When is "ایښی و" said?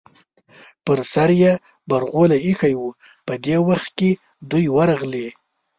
2.45-2.81